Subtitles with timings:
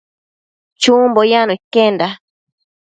[0.81, 2.07] Chumbo yacno iquenda